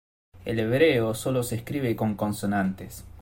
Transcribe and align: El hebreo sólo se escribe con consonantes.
El 0.45 0.59
hebreo 0.59 1.13
sólo 1.13 1.43
se 1.43 1.53
escribe 1.57 1.95
con 1.95 2.15
consonantes. 2.15 3.05